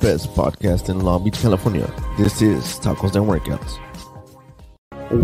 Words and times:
best 0.00 0.32
podcast 0.34 0.88
in 0.88 1.00
Long 1.00 1.24
Beach, 1.24 1.38
California. 1.38 1.86
This 2.16 2.40
is 2.40 2.64
Tacos 2.80 3.14
and 3.14 3.26
Workouts. 3.26 3.78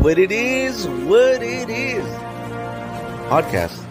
What 0.02 0.18
it 0.18 0.30
is, 0.30 0.86
what 0.86 1.42
it 1.42 1.70
is. 1.70 2.04
Podcast. 3.30 3.82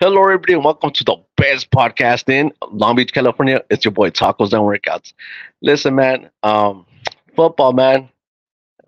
Hello, 0.00 0.24
everybody, 0.24 0.54
and 0.54 0.64
welcome 0.64 0.90
to 0.90 1.04
the 1.04 1.16
best 1.36 1.70
podcast 1.70 2.28
in 2.28 2.52
Long 2.72 2.96
Beach, 2.96 3.12
California. 3.12 3.62
It's 3.70 3.84
your 3.84 3.92
boy 3.92 4.10
Tacos 4.10 4.52
and 4.52 4.62
Workouts. 4.62 5.12
Listen, 5.60 5.94
man, 5.94 6.28
um, 6.42 6.84
football, 7.36 7.72
man. 7.72 8.08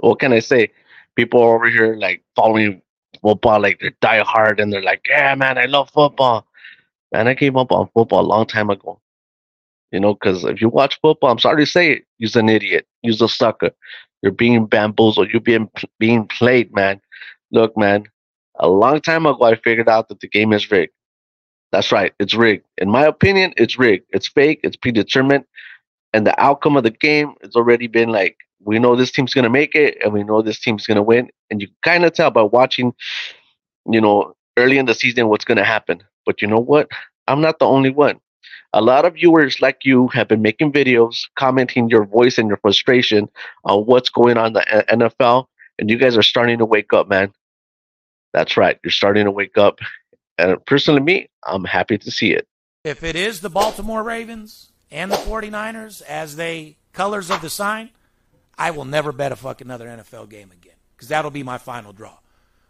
What 0.01 0.19
can 0.19 0.33
I 0.33 0.41
say? 0.41 0.73
People 1.15 1.41
are 1.41 1.55
over 1.55 1.71
here 1.71 1.95
like 1.95 2.25
following 2.35 2.83
football, 3.23 3.61
like 3.61 3.79
they're 3.79 3.95
die 4.01 4.25
hard, 4.25 4.59
and 4.59 4.73
they're 4.73 4.83
like, 4.83 5.07
"Yeah, 5.09 5.37
man, 5.37 5.59
I 5.59 5.67
love 5.67 5.91
football." 5.91 6.45
Man, 7.13 7.29
I 7.29 7.37
came 7.37 7.57
up 7.57 7.71
on 7.71 7.89
football 7.95 8.23
a 8.23 8.27
long 8.27 8.47
time 8.47 8.71
ago. 8.71 9.01
You 9.95 10.01
know, 10.01 10.15
because 10.15 10.43
if 10.43 10.61
you 10.61 10.69
watch 10.69 10.99
football, 11.01 11.31
I'm 11.31 11.39
sorry 11.39 11.63
to 11.65 11.71
say 11.71 11.93
it, 11.93 12.05
you're 12.19 12.29
an 12.35 12.49
idiot. 12.49 12.85
You're 13.03 13.15
a 13.25 13.29
sucker. 13.29 13.71
You're 14.23 14.33
being 14.33 14.67
bamboozled. 14.67 15.31
You're 15.33 15.41
being 15.41 15.71
being 16.01 16.27
played, 16.27 16.75
man. 16.75 17.01
Look, 17.53 17.77
man. 17.77 18.03
A 18.59 18.69
long 18.69 19.01
time 19.01 19.25
ago, 19.25 19.45
I 19.45 19.55
figured 19.55 19.89
out 19.89 20.09
that 20.09 20.19
the 20.19 20.27
game 20.27 20.53
is 20.53 20.69
rigged. 20.69 20.93
That's 21.71 21.93
right, 21.93 22.13
it's 22.19 22.35
rigged. 22.35 22.67
In 22.79 22.91
my 22.91 23.05
opinion, 23.05 23.55
it's 23.57 23.79
rigged. 23.79 24.07
It's 24.11 24.27
fake. 24.27 24.59
It's 24.65 24.75
predetermined, 24.75 25.45
and 26.13 26.27
the 26.27 26.35
outcome 26.43 26.77
of 26.77 26.83
the 26.83 26.91
game 26.91 27.35
has 27.43 27.55
already 27.55 27.87
been 27.87 28.09
like 28.09 28.37
we 28.65 28.81
know 28.81 28.97
this 28.97 29.13
team's 29.13 29.33
gonna 29.33 29.49
make 29.49 29.77
it, 29.77 29.97
and 30.03 30.13
we 30.13 30.25
know 30.25 30.43
this 30.43 30.59
team's 30.59 30.89
gonna 30.89 31.05
win, 31.05 31.31
and 31.51 31.63
you 31.63 31.69
kind 31.85 32.05
of 32.05 32.13
tell 32.15 32.33
by 32.33 32.43
watching, 32.43 32.93
you 33.89 34.01
know, 34.01 34.35
early 34.57 34.77
in 34.77 34.87
the 34.87 34.95
season 34.95 35.29
what's 35.29 35.45
gonna 35.45 35.63
happen. 35.63 36.03
But 36.27 36.43
you 36.43 36.49
know 36.49 36.59
what? 36.59 36.89
I'm 37.29 37.41
not 37.41 37.61
the 37.61 37.67
only 37.67 37.91
one. 37.91 38.19
A 38.77 38.83
lot 38.83 39.05
of 39.05 39.15
viewers 39.15 39.61
like 39.61 39.85
you 39.85 40.09
have 40.09 40.27
been 40.27 40.43
making 40.43 40.73
videos, 40.73 41.29
commenting 41.37 41.89
your 41.89 42.05
voice 42.05 42.39
and 42.39 42.49
your 42.49 42.57
frustration 42.57 43.29
on 43.65 43.87
what's 43.87 44.09
going 44.09 44.37
on 44.37 44.49
in 44.49 44.53
the 44.55 44.85
NFL, 44.91 45.47
and 45.79 45.89
you 45.89 45.97
guys 45.97 46.17
are 46.17 46.25
starting 46.25 46.59
to 46.59 46.67
wake 46.67 46.93
up, 46.93 47.07
man. 47.07 47.33
That's 48.33 48.57
right. 48.57 48.77
You're 48.83 48.91
starting 48.91 49.27
to 49.27 49.31
wake 49.31 49.57
up. 49.57 49.79
And 50.39 50.57
personally, 50.67 51.01
me, 51.01 51.29
I'm 51.47 51.63
happy 51.63 51.99
to 51.99 52.11
see 52.11 52.33
it. 52.33 52.49
If 52.83 53.05
it 53.05 53.15
is 53.15 53.43
the 53.43 53.49
Baltimore 53.49 54.03
Ravens 54.03 54.73
and 54.91 55.13
the 55.13 55.19
49ers 55.19 56.03
as 56.03 56.35
they 56.35 56.77
colors 56.93 57.31
of 57.31 57.43
the 57.43 57.51
sign, 57.51 57.91
I 58.59 58.73
will 58.73 58.85
never 58.85 59.13
bet 59.13 59.31
a 59.31 59.37
fuck 59.37 59.61
another 59.61 59.87
NFL 59.87 60.29
game 60.31 60.51
again 60.51 60.75
because 60.97 61.07
that'll 61.07 61.31
be 61.31 61.45
my 61.45 61.59
final 61.59 61.93
draw. 61.93 62.19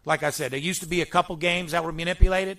Like 0.04 0.22
I 0.22 0.28
said, 0.28 0.50
there 0.50 0.60
used 0.60 0.82
to 0.82 0.86
be 0.86 1.00
a 1.00 1.06
couple 1.06 1.34
games 1.36 1.72
that 1.72 1.82
were 1.82 1.92
manipulated. 1.92 2.58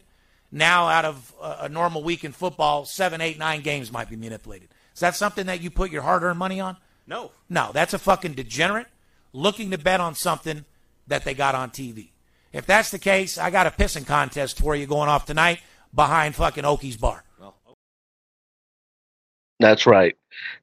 Now, 0.56 0.88
out 0.88 1.04
of 1.04 1.34
a 1.42 1.68
normal 1.68 2.02
week 2.02 2.24
in 2.24 2.32
football, 2.32 2.86
seven, 2.86 3.20
eight, 3.20 3.38
nine 3.38 3.60
games 3.60 3.92
might 3.92 4.10
be 4.10 4.16
manipulated. 4.16 4.70
Is 4.94 5.02
that 5.02 5.14
something 5.14 5.48
that 5.48 5.60
you 5.60 5.70
put 5.70 5.92
your 5.92 6.04
hard 6.04 6.24
earned 6.24 6.40
money 6.40 6.62
on? 6.62 6.78
No. 7.06 7.34
No, 7.50 7.72
that's 7.74 7.94
a 7.94 8.00
fucking 8.00 8.36
degenerate 8.36 8.88
looking 9.34 9.70
to 9.72 9.78
bet 9.78 10.00
on 10.00 10.16
something 10.16 10.64
that 11.08 11.26
they 11.26 11.34
got 11.34 11.56
on 11.56 11.72
TV. 11.72 12.12
If 12.54 12.66
that's 12.66 12.90
the 12.90 13.00
case, 13.00 13.38
I 13.38 13.50
got 13.50 13.68
a 13.68 13.70
pissing 13.70 14.08
contest 14.08 14.58
for 14.58 14.78
you 14.78 14.88
going 14.88 15.10
off 15.10 15.26
tonight 15.26 15.60
behind 15.94 16.36
fucking 16.36 16.64
Oki's 16.64 16.96
bar. 16.96 17.26
That's 19.60 19.86
right. 19.86 20.16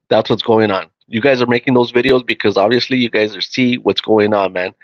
That's 0.08 0.30
what's 0.30 0.42
going 0.42 0.70
on. 0.70 0.88
You 1.06 1.20
guys 1.20 1.42
are 1.42 1.46
making 1.46 1.74
those 1.74 1.92
videos 1.92 2.24
because 2.24 2.56
obviously 2.56 2.96
you 2.96 3.10
guys 3.10 3.36
are 3.36 3.42
see 3.42 3.76
what's 3.76 4.00
going 4.00 4.32
on, 4.32 4.54
man. 4.54 4.74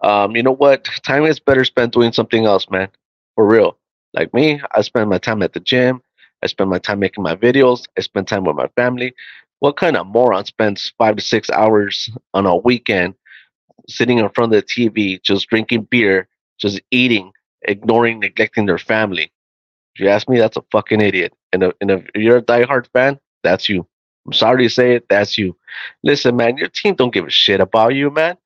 Um, 0.00 0.34
you 0.34 0.42
know 0.42 0.54
what? 0.54 0.84
Time 1.04 1.26
is 1.26 1.38
better 1.38 1.66
spent 1.66 1.92
doing 1.92 2.14
something 2.14 2.46
else, 2.46 2.70
man. 2.70 2.88
For 3.34 3.46
real. 3.46 3.76
Like 4.14 4.32
me, 4.32 4.60
I 4.72 4.82
spend 4.82 5.10
my 5.10 5.18
time 5.18 5.42
at 5.42 5.52
the 5.52 5.60
gym. 5.60 6.00
I 6.42 6.46
spend 6.46 6.70
my 6.70 6.78
time 6.78 7.00
making 7.00 7.24
my 7.24 7.34
videos. 7.34 7.84
I 7.98 8.00
spend 8.00 8.28
time 8.28 8.44
with 8.44 8.56
my 8.56 8.68
family. 8.76 9.12
What 9.58 9.76
kind 9.76 9.96
of 9.96 10.06
moron 10.06 10.44
spends 10.44 10.92
five 10.98 11.16
to 11.16 11.22
six 11.22 11.50
hours 11.50 12.10
on 12.32 12.46
a 12.46 12.56
weekend 12.56 13.14
sitting 13.88 14.18
in 14.18 14.28
front 14.30 14.54
of 14.54 14.60
the 14.60 14.66
TV, 14.66 15.20
just 15.22 15.48
drinking 15.48 15.88
beer, 15.90 16.28
just 16.58 16.80
eating, 16.90 17.32
ignoring, 17.62 18.20
neglecting 18.20 18.66
their 18.66 18.78
family? 18.78 19.32
If 19.94 20.00
you 20.00 20.08
ask 20.08 20.28
me, 20.28 20.38
that's 20.38 20.56
a 20.56 20.64
fucking 20.70 21.00
idiot. 21.00 21.32
And 21.52 21.64
if, 21.64 21.72
and 21.80 21.90
if 21.90 22.04
you're 22.14 22.38
a 22.38 22.42
diehard 22.42 22.86
fan, 22.92 23.18
that's 23.42 23.68
you. 23.68 23.86
I'm 24.26 24.32
sorry 24.32 24.64
to 24.64 24.68
say 24.68 24.94
it, 24.94 25.06
that's 25.08 25.36
you. 25.36 25.56
Listen, 26.02 26.36
man, 26.36 26.56
your 26.56 26.68
team 26.68 26.94
don't 26.94 27.12
give 27.12 27.26
a 27.26 27.30
shit 27.30 27.60
about 27.60 27.94
you, 27.94 28.10
man. 28.10 28.36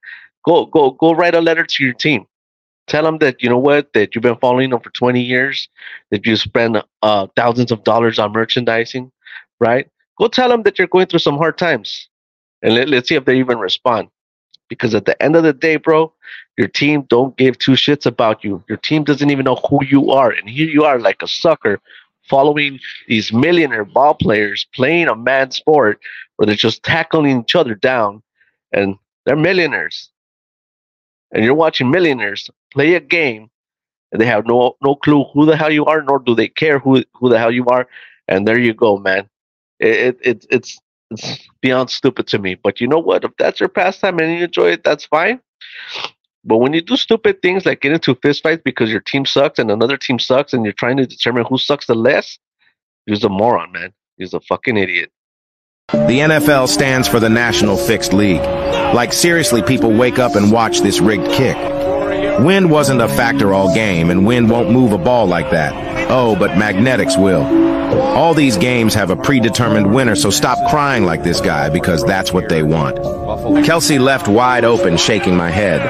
Go, 0.45 0.67
go, 0.67 0.93
go! 0.93 1.13
Write 1.15 1.35
a 1.35 1.41
letter 1.41 1.65
to 1.65 1.85
your 1.85 1.93
team. 1.93 2.27
Tell 2.89 3.05
them 3.05 3.19
that 3.19 3.43
you 3.43 3.49
know 3.49 3.59
what 3.59 3.93
that 3.93 4.15
you've 4.15 4.23
been 4.23 4.37
following 4.37 4.71
them 4.71 4.81
for 4.81 4.91
20 4.91 5.21
years, 5.21 5.69
that 6.11 6.27
you 6.27 6.37
spend 6.37 6.83
uh, 7.03 7.27
thousands 7.37 7.71
of 7.71 7.85
dollars 7.85 8.19
on 8.19 8.33
merchandising, 8.33 9.13
right? 9.61 9.89
Go 10.19 10.29
tell 10.29 10.49
them 10.49 10.63
that 10.63 10.79
you're 10.79 10.89
going 10.89 11.07
through 11.07 11.21
some 11.21 11.37
hard 11.37 11.59
times, 11.59 12.09
and 12.63 12.75
let, 12.75 12.89
let's 12.89 13.09
see 13.09 13.15
if 13.15 13.25
they 13.25 13.39
even 13.39 13.59
respond. 13.59 14.09
Because 14.69 14.95
at 14.95 15.07
the 15.07 15.21
end 15.23 15.37
of 15.37 15.45
the 15.45 15.53
day, 15.53 15.77
bro, 15.77 16.13
your 16.59 16.69
team 16.69 17.03
don't 17.09 17.37
give 17.37 17.59
two 17.59 17.73
shits 17.73 18.05
about 18.05 18.45
you. 18.45 18.63
Your 18.69 18.79
team 18.79 19.05
doesn't 19.05 19.31
even 19.31 19.45
know 19.45 19.57
who 19.69 19.85
you 19.85 20.11
are, 20.11 20.31
and 20.31 20.49
here 20.49 20.69
you 20.69 20.85
are 20.85 20.99
like 20.99 21.23
a 21.23 21.29
sucker 21.29 21.81
following 22.29 22.79
these 23.07 23.33
millionaire 23.33 23.85
ball 23.85 24.15
players 24.15 24.67
playing 24.75 25.09
a 25.09 25.17
mad 25.17 25.53
sport 25.53 26.01
where 26.37 26.47
they're 26.47 26.55
just 26.55 26.83
tackling 26.83 27.41
each 27.41 27.55
other 27.55 27.75
down 27.75 28.23
and 28.73 28.97
they're 29.25 29.37
millionaires. 29.37 30.11
And 31.33 31.45
you're 31.45 31.55
watching 31.55 31.91
millionaires 31.91 32.51
play 32.73 32.95
a 32.95 33.01
game 33.01 33.51
and 34.13 34.21
they 34.21 34.27
have 34.27 34.47
no 34.47 34.77
no 34.83 34.95
clue 34.95 35.25
who 35.33 35.47
the 35.47 35.57
hell 35.57 35.73
you 35.73 35.85
are, 35.85 36.03
nor 36.03 36.19
do 36.19 36.35
they 36.35 36.49
care 36.49 36.79
who 36.79 37.05
who 37.15 37.29
the 37.29 37.39
hell 37.39 37.53
you 37.53 37.67
are. 37.67 37.87
And 38.27 38.47
there 38.47 38.59
you 38.59 38.75
go, 38.75 38.97
man. 38.99 39.29
It, 39.79 40.19
it, 40.23 40.47
it's 40.51 40.79
it's 41.11 41.49
beyond 41.61 41.91
stupid 41.91 42.27
to 42.29 42.39
me. 42.39 42.55
But 42.55 42.81
you 42.81 42.89
know 42.89 42.99
what? 42.99 43.25
If 43.25 43.33
that's 43.39 43.61
your 43.61 43.69
pastime 43.69 44.19
and 44.19 44.39
you 44.39 44.45
enjoy 44.45 44.73
it, 44.73 44.85
that's 44.85 45.07
fine. 45.07 45.41
But 46.45 46.59
when 46.59 46.73
you 46.73 46.81
do 46.81 46.97
stupid 46.97 47.43
things 47.43 47.67
like 47.67 47.81
get 47.81 47.93
into 47.93 48.15
fistfights 48.15 48.65
because 48.65 48.91
your 48.91 49.01
team 49.01 49.27
sucks 49.27 49.59
and 49.59 49.71
another 49.71 49.97
team 49.97 50.19
sucks 50.19 50.53
and 50.53 50.65
you're 50.65 50.73
trying 50.73 50.97
to 50.97 51.07
determine 51.07 51.45
who 51.49 51.59
sucks 51.59 51.87
the 51.87 51.95
less, 51.95 52.39
you're 53.07 53.19
a 53.23 53.29
moron, 53.29 53.73
man. 53.73 53.93
You're 54.17 54.29
a 54.33 54.41
fucking 54.41 54.77
idiot. 54.77 55.11
The 55.91 56.19
NFL 56.19 56.69
stands 56.69 57.09
for 57.09 57.19
the 57.19 57.31
National 57.31 57.79
Fixed 57.79 58.13
League. 58.13 58.43
Like, 58.43 59.15
seriously, 59.15 59.63
people 59.63 59.91
wake 59.91 60.19
up 60.19 60.37
and 60.37 60.53
watch 60.53 60.81
this 60.81 61.01
rigged 61.01 61.31
kick. 61.33 61.57
Wind 62.41 62.71
wasn't 62.71 63.01
a 63.01 63.09
factor 63.09 63.55
all 63.55 63.75
game, 63.75 64.11
and 64.11 64.27
wind 64.27 64.51
won't 64.51 64.71
move 64.71 64.93
a 64.93 64.99
ball 64.99 65.27
like 65.27 65.51
that. 65.51 65.73
Oh, 66.11 66.37
but 66.37 66.59
magnetics 66.59 67.17
will. 67.17 67.43
All 67.95 68.35
these 68.35 68.59
games 68.59 68.93
have 68.93 69.09
a 69.09 69.17
predetermined 69.17 69.95
winner, 69.95 70.15
so 70.15 70.29
stop 70.29 70.59
crying 70.69 71.05
like 71.05 71.23
this 71.23 71.41
guy 71.41 71.71
because 71.71 72.05
that's 72.05 72.35
what 72.35 72.51
they 72.51 72.63
want. 72.63 72.99
Kelce 73.65 73.99
left 73.99 74.29
wide 74.29 74.65
open, 74.65 74.99
shaking 74.99 75.39
my 75.39 75.51
head. 75.51 75.81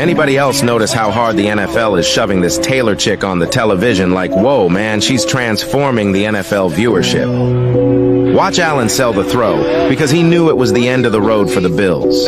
Anybody 0.00 0.38
else 0.38 0.62
notice 0.62 0.92
how 0.92 1.10
hard 1.10 1.34
the 1.34 1.46
NFL 1.46 1.98
is 1.98 2.06
shoving 2.06 2.42
this 2.42 2.58
Taylor 2.58 2.94
chick 2.94 3.24
on 3.24 3.40
the 3.40 3.48
television 3.48 4.12
like, 4.12 4.30
whoa, 4.30 4.68
man, 4.68 5.00
she's 5.00 5.26
transforming 5.26 6.12
the 6.12 6.24
NFL 6.24 6.72
viewership. 6.72 8.01
Watch 8.32 8.58
Allen 8.58 8.88
sell 8.88 9.12
the 9.12 9.24
throw 9.24 9.88
because 9.88 10.10
he 10.10 10.22
knew 10.22 10.50
it 10.50 10.56
was 10.56 10.72
the 10.72 10.88
end 10.88 11.06
of 11.06 11.12
the 11.12 11.20
road 11.20 11.50
for 11.50 11.60
the 11.60 11.68
Bills. 11.68 12.26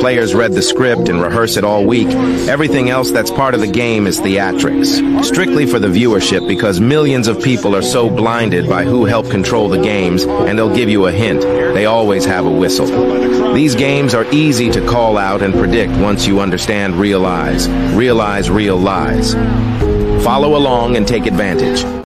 Players 0.00 0.34
read 0.34 0.52
the 0.52 0.60
script 0.60 1.08
and 1.08 1.22
rehearse 1.22 1.56
it 1.56 1.64
all 1.64 1.84
week. 1.84 2.08
Everything 2.48 2.90
else 2.90 3.10
that's 3.10 3.30
part 3.30 3.54
of 3.54 3.60
the 3.60 3.66
game 3.66 4.06
is 4.06 4.20
theatrics. 4.20 5.24
Strictly 5.24 5.64
for 5.64 5.78
the 5.78 5.88
viewership 5.88 6.46
because 6.46 6.80
millions 6.80 7.26
of 7.26 7.42
people 7.42 7.74
are 7.74 7.82
so 7.82 8.10
blinded 8.10 8.68
by 8.68 8.84
who 8.84 9.06
helped 9.06 9.30
control 9.30 9.68
the 9.68 9.80
games 9.80 10.24
and 10.24 10.58
they'll 10.58 10.74
give 10.74 10.90
you 10.90 11.06
a 11.06 11.12
hint. 11.12 11.40
They 11.40 11.86
always 11.86 12.26
have 12.26 12.44
a 12.44 12.50
whistle. 12.50 13.54
These 13.54 13.74
games 13.74 14.14
are 14.14 14.26
easy 14.30 14.70
to 14.70 14.86
call 14.86 15.16
out 15.16 15.40
and 15.42 15.54
predict 15.54 15.92
once 15.92 16.26
you 16.26 16.40
understand 16.40 16.94
real 16.96 17.14
realize. 17.14 17.68
Realize 17.94 18.50
real 18.50 18.76
lies. 18.76 19.34
Follow 20.24 20.56
along 20.56 20.96
and 20.96 21.06
take 21.06 21.26
advantage. 21.26 22.03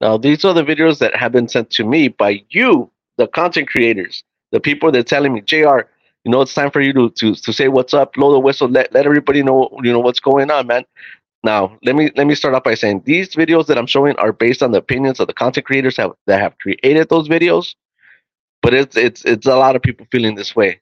Now, 0.00 0.16
these 0.16 0.44
are 0.44 0.54
the 0.54 0.64
videos 0.64 0.98
that 0.98 1.14
have 1.16 1.32
been 1.32 1.48
sent 1.48 1.70
to 1.70 1.84
me 1.84 2.08
by 2.08 2.44
you, 2.50 2.90
the 3.16 3.26
content 3.26 3.68
creators, 3.68 4.22
the 4.52 4.60
people 4.60 4.92
that 4.92 4.98
are 4.98 5.02
telling 5.02 5.32
me, 5.32 5.40
JR, 5.40 5.80
you 6.24 6.32
know, 6.32 6.40
it's 6.40 6.54
time 6.54 6.70
for 6.70 6.80
you 6.80 6.92
to, 6.92 7.10
to, 7.10 7.34
to 7.34 7.52
say 7.52 7.68
what's 7.68 7.94
up, 7.94 8.14
blow 8.14 8.32
the 8.32 8.38
whistle, 8.38 8.68
let, 8.68 8.92
let 8.92 9.06
everybody 9.06 9.42
know, 9.42 9.70
you 9.82 9.92
know, 9.92 10.00
what's 10.00 10.20
going 10.20 10.50
on, 10.50 10.66
man. 10.66 10.84
Now, 11.44 11.78
let 11.84 11.94
me 11.94 12.10
let 12.16 12.26
me 12.26 12.34
start 12.34 12.54
off 12.54 12.64
by 12.64 12.74
saying 12.74 13.02
these 13.04 13.30
videos 13.30 13.66
that 13.66 13.78
I'm 13.78 13.86
showing 13.86 14.16
are 14.16 14.32
based 14.32 14.62
on 14.62 14.72
the 14.72 14.78
opinions 14.78 15.20
of 15.20 15.28
the 15.28 15.32
content 15.32 15.66
creators 15.66 15.96
have, 15.96 16.12
that 16.26 16.40
have 16.40 16.58
created 16.58 17.08
those 17.08 17.28
videos. 17.28 17.74
But 18.60 18.74
it's 18.74 18.96
it's 18.96 19.24
it's 19.24 19.46
a 19.46 19.54
lot 19.54 19.76
of 19.76 19.82
people 19.82 20.06
feeling 20.10 20.34
this 20.34 20.56
way, 20.56 20.80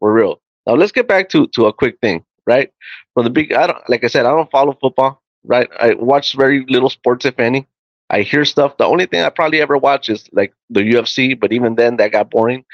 for 0.00 0.12
real. 0.12 0.40
Now 0.66 0.74
let's 0.74 0.92
get 0.92 1.08
back 1.08 1.28
to 1.30 1.46
to 1.48 1.66
a 1.66 1.72
quick 1.74 1.98
thing, 2.00 2.24
right? 2.46 2.72
From 3.12 3.24
the 3.24 3.30
big, 3.30 3.52
I 3.52 3.66
don't 3.66 3.90
like 3.90 4.02
I 4.02 4.06
said, 4.06 4.24
I 4.24 4.30
don't 4.30 4.50
follow 4.50 4.78
football, 4.80 5.22
right? 5.44 5.68
I 5.78 5.92
watch 5.94 6.32
very 6.32 6.64
little 6.68 6.88
sports, 6.88 7.26
if 7.26 7.38
any. 7.38 7.66
I 8.10 8.22
hear 8.22 8.44
stuff. 8.44 8.76
The 8.78 8.84
only 8.86 9.06
thing 9.06 9.22
I 9.22 9.30
probably 9.30 9.60
ever 9.60 9.76
watch 9.76 10.08
is 10.08 10.28
like 10.32 10.54
the 10.70 10.80
UFC, 10.80 11.38
but 11.38 11.52
even 11.52 11.74
then 11.74 11.96
that 11.98 12.12
got 12.12 12.30
boring. 12.30 12.64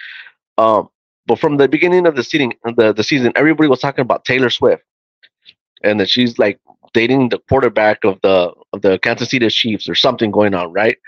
Um, 0.58 0.88
but 1.26 1.38
from 1.38 1.56
the 1.56 1.68
beginning 1.68 2.06
of 2.06 2.16
the 2.16 2.22
season, 2.22 2.52
the, 2.76 2.92
the 2.92 3.02
season, 3.04 3.32
everybody 3.34 3.68
was 3.68 3.80
talking 3.80 4.02
about 4.02 4.24
Taylor 4.24 4.50
Swift, 4.50 4.84
and 5.82 5.98
that 6.00 6.08
she's 6.08 6.38
like 6.38 6.60
dating 6.92 7.30
the 7.30 7.38
quarterback 7.48 8.04
of 8.04 8.20
the 8.22 8.52
of 8.72 8.82
the 8.82 8.98
Kansas 8.98 9.30
City 9.30 9.48
Chiefs 9.48 9.88
or 9.88 9.94
something 9.94 10.30
going 10.30 10.54
on, 10.54 10.72
right? 10.72 10.98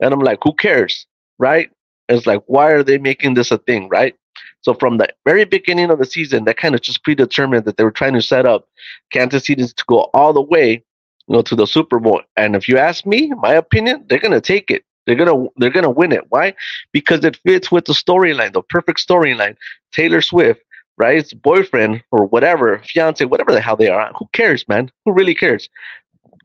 And 0.00 0.14
I'm 0.14 0.20
like, 0.20 0.38
who 0.42 0.54
cares? 0.54 1.06
right? 1.38 1.70
It's 2.08 2.26
like, 2.26 2.42
why 2.46 2.70
are 2.70 2.82
they 2.82 2.98
making 2.98 3.34
this 3.34 3.50
a 3.50 3.58
thing, 3.58 3.88
right? 3.88 4.14
So 4.62 4.74
from 4.74 4.98
the 4.98 5.08
very 5.24 5.44
beginning 5.44 5.90
of 5.90 5.98
the 5.98 6.06
season, 6.06 6.44
that 6.44 6.56
kind 6.56 6.74
of 6.74 6.80
just 6.80 7.02
predetermined 7.04 7.64
that 7.64 7.76
they 7.76 7.84
were 7.84 7.90
trying 7.90 8.14
to 8.14 8.22
set 8.22 8.46
up 8.46 8.68
Kansas 9.12 9.46
City 9.46 9.66
to 9.66 9.84
go 9.86 10.10
all 10.14 10.32
the 10.32 10.42
way, 10.42 10.84
you 11.28 11.34
know, 11.34 11.42
to 11.42 11.54
the 11.56 11.66
Super 11.66 11.98
Bowl. 11.98 12.22
And 12.36 12.54
if 12.56 12.68
you 12.68 12.78
ask 12.78 13.06
me, 13.06 13.32
my 13.38 13.54
opinion, 13.54 14.04
they're 14.08 14.18
gonna 14.18 14.40
take 14.40 14.70
it. 14.70 14.84
They're 15.06 15.16
gonna 15.16 15.46
they're 15.56 15.70
gonna 15.70 15.90
win 15.90 16.12
it. 16.12 16.24
Why? 16.30 16.54
Because 16.92 17.24
it 17.24 17.36
fits 17.44 17.70
with 17.70 17.86
the 17.86 17.92
storyline, 17.92 18.52
the 18.52 18.62
perfect 18.62 19.06
storyline. 19.06 19.56
Taylor 19.92 20.20
Swift, 20.22 20.60
right? 20.98 21.26
Boyfriend 21.42 22.02
or 22.10 22.26
whatever, 22.26 22.80
fiance, 22.84 23.24
whatever 23.24 23.52
the 23.52 23.60
hell 23.60 23.76
they 23.76 23.88
are. 23.88 24.12
Who 24.18 24.26
cares, 24.32 24.66
man? 24.68 24.90
Who 25.04 25.12
really 25.12 25.34
cares? 25.34 25.68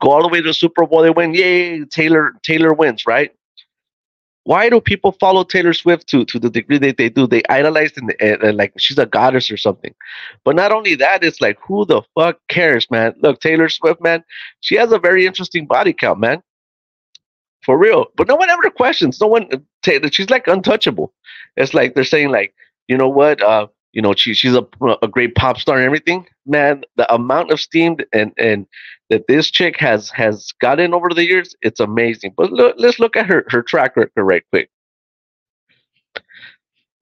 Go 0.00 0.10
all 0.10 0.22
the 0.22 0.28
way 0.28 0.40
to 0.40 0.48
the 0.48 0.54
Super 0.54 0.86
Bowl, 0.86 1.02
they 1.02 1.10
win. 1.10 1.34
Yay, 1.34 1.84
Taylor 1.84 2.32
Taylor 2.42 2.72
wins, 2.72 3.04
right? 3.06 3.32
Why 4.44 4.68
do 4.68 4.80
people 4.80 5.12
follow 5.12 5.44
Taylor 5.44 5.74
Swift 5.74 6.06
to 6.08 6.24
to 6.24 6.38
the 6.38 6.50
degree 6.50 6.78
that 6.78 6.96
they 6.96 7.08
do? 7.08 7.26
They 7.26 7.42
idolize 7.48 7.92
and, 7.96 8.14
and, 8.20 8.42
and, 8.42 8.56
like 8.56 8.72
she's 8.78 8.98
a 8.98 9.06
goddess 9.06 9.50
or 9.50 9.56
something. 9.56 9.94
But 10.44 10.56
not 10.56 10.72
only 10.72 10.94
that, 10.96 11.22
it's 11.22 11.40
like 11.40 11.58
who 11.62 11.84
the 11.84 12.02
fuck 12.14 12.38
cares, 12.48 12.90
man? 12.90 13.14
Look, 13.20 13.40
Taylor 13.40 13.68
Swift, 13.68 14.00
man, 14.00 14.24
she 14.60 14.76
has 14.76 14.92
a 14.92 14.98
very 14.98 15.26
interesting 15.26 15.66
body 15.66 15.92
count, 15.92 16.20
man. 16.20 16.42
For 17.62 17.76
real. 17.76 18.06
But 18.16 18.28
no 18.28 18.36
one 18.36 18.48
ever 18.48 18.70
questions. 18.70 19.20
No 19.20 19.26
one. 19.26 19.48
Taylor, 19.82 20.10
she's 20.10 20.30
like 20.30 20.46
untouchable. 20.46 21.12
It's 21.56 21.74
like 21.74 21.94
they're 21.94 22.04
saying 22.04 22.30
like, 22.30 22.54
you 22.88 22.96
know 22.96 23.08
what? 23.08 23.42
Uh, 23.42 23.66
you 23.92 24.00
know, 24.00 24.14
she 24.14 24.32
she's 24.34 24.54
a 24.54 24.66
a 25.02 25.08
great 25.08 25.34
pop 25.34 25.58
star 25.58 25.76
and 25.76 25.84
everything. 25.84 26.26
Man, 26.46 26.82
the 26.96 27.12
amount 27.12 27.50
of 27.50 27.60
steam 27.60 27.98
and 28.12 28.32
and 28.38 28.66
that 29.10 29.26
this 29.26 29.50
chick 29.50 29.78
has 29.78 30.08
has 30.10 30.52
gotten 30.60 30.94
over 30.94 31.08
the 31.10 31.26
years, 31.26 31.54
it's 31.62 31.80
amazing. 31.80 32.32
But 32.36 32.52
look, 32.52 32.76
let's 32.78 32.98
look 32.98 33.16
at 33.16 33.26
her 33.26 33.44
her 33.48 33.62
track 33.62 33.96
record 33.96 34.22
right 34.22 34.44
quick. 34.50 34.70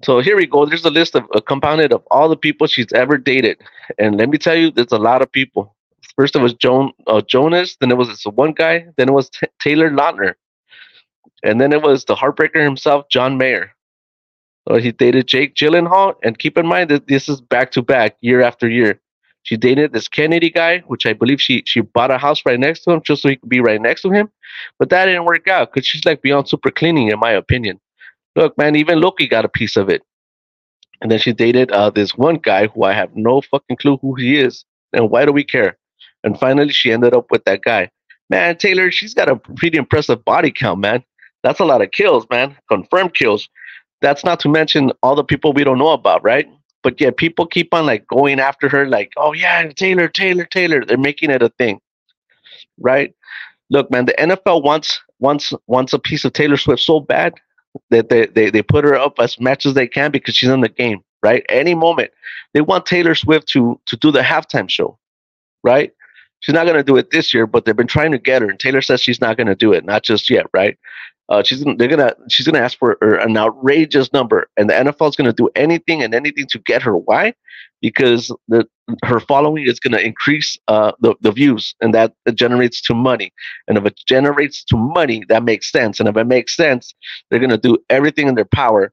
So 0.03 0.21
here 0.21 0.37
we 0.37 0.47
go. 0.47 0.65
There's 0.65 0.85
a 0.85 0.91
list 0.91 1.15
of 1.15 1.25
uh, 1.35 1.41
compounded 1.41 1.93
of 1.93 2.03
all 2.11 2.29
the 2.29 2.37
people 2.37 2.67
she's 2.67 2.93
ever 2.93 3.19
dated, 3.19 3.61
and 3.99 4.17
let 4.17 4.29
me 4.29 4.39
tell 4.39 4.57
you, 4.57 4.71
there's 4.71 4.93
a 4.93 4.99
lot 4.99 5.23
of 5.23 5.31
people. 5.31 5.75
First 6.17 6.35
it 6.35 6.41
was 6.41 6.55
Joan 6.55 6.93
uh, 7.07 7.21
Jonas, 7.21 7.77
then 7.81 7.91
it 7.91 7.97
was 7.97 8.09
this 8.09 8.25
one 8.25 8.53
guy, 8.53 8.87
then 8.97 9.09
it 9.09 9.13
was 9.13 9.31
T- 9.31 9.47
Taylor 9.61 9.91
Lautner, 9.91 10.35
and 11.45 11.61
then 11.61 11.73
it 11.73 11.83
was 11.83 12.05
the 12.05 12.15
heartbreaker 12.15 12.63
himself, 12.63 13.09
John 13.09 13.39
Mayer. 13.39 13.73
So 14.69 14.77
he 14.77 14.93
dated 14.93 15.27
Jake 15.27 15.55
Gyllenhaal, 15.55 16.15
and 16.23 16.39
keep 16.39 16.59
in 16.59 16.67
mind 16.67 16.91
that 16.91 17.07
this 17.07 17.29
is 17.29 17.41
back 17.41 17.71
to 17.73 17.83
back, 17.83 18.17
year 18.21 18.41
after 18.41 18.69
year. 18.69 19.01
She 19.45 19.57
dated 19.57 19.93
this 19.93 20.09
Kennedy 20.09 20.51
guy, 20.51 20.81
which 20.81 21.07
I 21.07 21.13
believe 21.13 21.41
she 21.41 21.63
she 21.67 21.81
bought 21.81 22.11
a 22.11 22.19
house 22.19 22.43
right 22.45 22.61
next 22.61 22.85
to 22.85 22.91
him 22.93 23.03
just 23.03 23.23
so 23.23 23.29
he 23.29 23.37
could 23.37 23.49
be 23.49 23.61
right 23.61 23.81
next 23.81 24.03
to 24.03 24.11
him. 24.11 24.31
But 24.79 24.91
that 24.91 25.07
didn't 25.07 25.25
work 25.25 25.49
out 25.49 25.73
because 25.73 25.87
she's 25.87 26.05
like 26.05 26.23
beyond 26.23 26.49
super 26.49 26.71
cleaning, 26.71 27.09
in 27.09 27.19
my 27.19 27.31
opinion. 27.31 27.81
Look, 28.37 28.57
man, 28.59 28.77
even 28.77 29.01
Loki 29.01 29.27
got 29.27 29.45
a 29.45 29.49
piece 29.49 29.77
of 29.77 29.89
it. 29.89 30.03
And 31.01 31.11
then 31.11 31.19
she 31.19 31.33
dated 31.33 31.71
uh, 31.71 31.91
this 31.91 32.17
one 32.17 32.37
guy 32.37 32.67
who 32.67 32.85
I 32.85 32.93
have 32.93 33.15
no 33.15 33.41
fucking 33.41 33.77
clue 33.77 33.99
who 33.99 34.15
he 34.15 34.39
is. 34.39 34.65
And 34.93 35.11
why 35.11 35.25
do 35.25 35.33
we 35.33 35.45
care? 35.45 35.77
And 36.25 36.39
finally, 36.39 36.73
she 36.73 36.93
ended 36.93 37.15
up 37.15 37.31
with 37.31 37.45
that 37.45 37.63
guy. 37.63 37.91
Man, 38.31 38.57
Taylor, 38.57 38.91
she's 38.91 39.15
got 39.15 39.31
a 39.31 39.37
pretty 39.37 39.79
impressive 39.79 40.25
body 40.25 40.51
count, 40.51 40.81
man. 40.81 41.05
That's 41.43 41.61
a 41.61 41.65
lot 41.65 41.83
of 41.83 41.93
kills, 41.93 42.27
man. 42.31 42.57
Confirmed 42.69 43.15
kills. 43.15 43.49
That's 44.01 44.25
not 44.25 44.41
to 44.41 44.49
mention 44.49 44.93
all 45.03 45.15
the 45.15 45.25
people 45.25 45.53
we 45.53 45.65
don't 45.65 45.79
know 45.79 45.89
about, 45.89 46.23
right? 46.25 46.49
But 46.83 47.01
yeah, 47.01 47.11
people 47.11 47.47
keep 47.47 47.75
on 47.75 47.87
like 47.87 48.07
going 48.07 48.41
after 48.41 48.69
her, 48.69 48.87
like, 48.87 49.13
oh 49.17 49.33
yeah, 49.33 49.69
Taylor, 49.71 50.09
Taylor, 50.09 50.45
Taylor. 50.45 50.85
They're 50.85 50.97
making 50.97 51.31
it 51.31 51.43
a 51.43 51.49
thing, 51.51 51.81
right? 52.79 53.15
Look, 53.71 53.91
man, 53.91 54.07
the 54.07 54.15
NFL 54.15 54.63
wants 54.63 55.01
wants 55.19 55.53
wants 55.67 55.93
a 55.93 55.99
piece 55.99 56.25
of 56.25 56.33
Taylor 56.33 56.57
Swift 56.57 56.83
so 56.83 57.01
bad 57.01 57.35
that 57.91 58.09
they, 58.09 58.27
they, 58.27 58.51
they 58.51 58.63
put 58.63 58.85
her 58.85 58.95
up 58.95 59.19
as 59.19 59.39
much 59.41 59.67
as 59.67 59.75
they 59.75 59.87
can 59.87 60.11
because 60.11 60.37
she's 60.37 60.49
in 60.49 60.61
the 60.61 60.69
game, 60.69 61.03
right? 61.23 61.45
Any 61.49 61.75
moment. 61.75 62.11
They 62.55 62.61
want 62.61 62.87
Taylor 62.87 63.15
Swift 63.15 63.49
to 63.49 63.81
to 63.87 63.97
do 63.97 64.11
the 64.11 64.21
halftime 64.21 64.71
show, 64.71 64.99
right? 65.63 65.93
She's 66.41 66.55
not 66.55 66.67
gonna 66.67 66.85
do 66.85 66.97
it 66.97 67.11
this 67.11 67.35
year, 67.35 67.47
but 67.47 67.65
they've 67.65 67.77
been 67.77 67.87
trying 67.89 68.13
to 68.13 68.19
get 68.19 68.43
her, 68.43 68.49
and 68.49 68.59
Taylor 68.59 68.83
says 68.83 69.03
she's 69.03 69.21
not 69.21 69.37
gonna 69.37 69.57
do 69.57 69.73
it, 69.73 69.85
not 69.85 70.05
just 70.05 70.31
yet, 70.31 70.47
right? 70.55 70.79
Uh, 71.29 71.43
she's 71.43 71.63
they're 71.77 71.89
gonna 71.89 72.15
she's 72.31 72.47
gonna 72.47 72.59
ask 72.59 72.79
for 72.79 72.97
an 73.03 73.37
outrageous 73.37 74.13
number, 74.13 74.49
and 74.57 74.71
the 74.71 74.75
NFL 74.75 75.11
is 75.11 75.17
gonna 75.17 75.33
do 75.33 75.51
anything 75.55 76.03
and 76.03 76.15
anything 76.15 76.47
to 76.47 76.59
get 76.61 76.83
her. 76.83 76.97
Why? 76.97 77.35
Because 77.83 78.35
the 78.49 78.67
her 79.05 79.21
following 79.21 79.67
is 79.67 79.79
gonna 79.79 79.99
increase 79.99 80.59
uh, 80.69 80.93
the 81.01 81.15
the 81.21 81.31
views, 81.31 81.75
and 81.83 81.93
that 81.95 82.15
generates 82.35 82.81
to 82.83 82.95
money. 82.95 83.33
And 83.69 83.77
if 83.77 83.85
it 83.85 84.01
generates 84.07 84.65
to 84.65 84.77
money, 84.77 85.23
that 85.29 85.45
makes 85.45 85.71
sense. 85.71 86.01
And 86.01 86.09
if 86.09 86.17
it 86.17 86.25
makes 86.27 86.57
sense, 86.57 86.95
they're 87.31 87.41
gonna 87.41 87.59
do 87.59 87.77
everything 87.91 88.27
in 88.29 88.35
their 88.35 88.47
power 88.47 88.93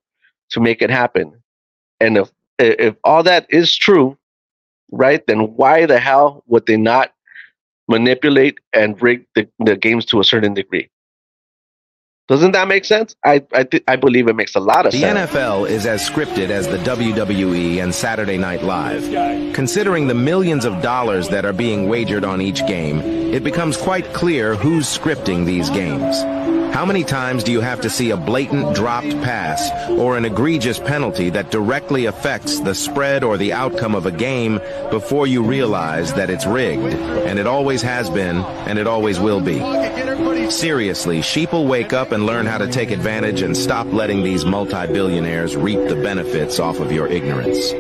to 0.50 0.60
make 0.60 0.82
it 0.82 0.90
happen. 0.90 1.42
And 2.02 2.18
if 2.18 2.32
if 2.60 2.96
all 3.06 3.24
that 3.24 3.46
is 3.50 3.76
true, 3.76 4.18
right, 4.92 5.26
then 5.28 5.56
why 5.56 5.86
the 5.86 6.00
hell 6.00 6.44
would 6.48 6.66
they 6.66 6.78
not 6.78 7.14
manipulate 7.88 8.58
and 8.74 9.02
rig 9.02 9.26
the, 9.36 9.48
the 9.60 9.78
games 9.78 10.06
to 10.06 10.20
a 10.20 10.24
certain 10.24 10.54
degree? 10.54 10.90
Doesn't 12.28 12.54
that 12.54 12.68
make 12.68 12.86
sense? 12.86 13.16
I 13.24 13.44
I, 13.54 13.64
th- 13.64 13.84
I 13.88 13.98
believe 13.98 14.28
it 14.28 14.36
makes 14.36 14.56
a 14.56 14.60
lot 14.60 14.86
of 14.86 14.92
the 14.92 15.00
sense. 15.00 15.32
The 15.32 15.38
NFL 15.38 15.70
is 15.70 15.86
as 15.86 16.08
scripted 16.08 16.50
as 16.50 16.68
the 16.68 16.78
WWE 16.78 17.84
and 17.84 17.94
Saturday 17.94 18.38
Night 18.38 18.64
Live. 18.64 19.54
Considering 19.54 20.08
the 20.08 20.16
millions 20.16 20.66
of 20.66 20.82
dollars 20.82 21.30
that 21.30 21.46
are 21.46 21.54
being 21.54 21.88
wagered 21.88 22.26
on 22.26 22.42
each 22.42 22.66
game, 22.66 23.00
it 23.02 23.44
becomes 23.44 23.78
quite 23.78 24.12
clear 24.14 24.56
who's 24.56 24.86
scripting 24.88 25.46
these 25.46 25.70
games. 25.70 26.45
How 26.76 26.84
many 26.84 27.06
times 27.06 27.46
do 27.46 27.54
you 27.54 27.62
have 27.62 27.80
to 27.82 27.90
see 27.90 28.10
a 28.12 28.18
blatant 28.18 28.76
dropped 28.76 29.10
pass 29.24 29.72
or 29.92 30.18
an 30.18 30.26
egregious 30.26 30.78
penalty 30.78 31.30
that 31.30 31.50
directly 31.50 32.04
affects 32.04 32.60
the 32.60 32.76
spread 32.76 33.24
or 33.24 33.38
the 33.38 33.54
outcome 33.54 33.96
of 33.96 34.06
a 34.06 34.12
game 34.12 34.60
before 34.92 35.26
you 35.26 35.42
realize 35.42 36.14
that 36.16 36.30
it's 36.30 36.46
rigged? 36.46 36.94
And 36.94 37.40
it 37.40 37.48
always 37.48 37.82
has 37.82 38.10
been, 38.10 38.40
and 38.68 38.78
it 38.78 38.88
always 38.88 39.22
will 39.22 39.40
be. 39.40 39.60
Seriously, 40.52 41.20
sheeple 41.20 41.66
wake 41.66 41.94
up 41.94 42.12
and 42.12 42.26
learn 42.26 42.46
how 42.46 42.58
to 42.58 42.68
take 42.68 42.92
advantage 42.92 43.42
and 43.42 43.56
stop 43.56 43.88
letting 43.94 44.22
these 44.22 44.44
multi-billionaires 44.44 45.56
reap 45.56 45.80
the 45.88 45.96
benefits 45.96 46.60
off 46.60 46.82
of 46.82 46.92
your 46.92 47.08
ignorance. 47.08 47.72